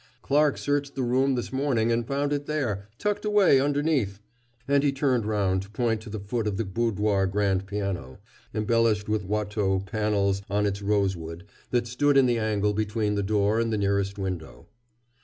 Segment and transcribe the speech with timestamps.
[0.23, 4.19] Clarke searched the room this morning, and found it there tucked away underneath,"
[4.67, 8.17] and he turned round to point to the foot of the boudoir grand piano,
[8.51, 13.59] embellished with Watteaux panels on its rosewood, that stood in the angle between the door
[13.59, 14.65] and the nearest window.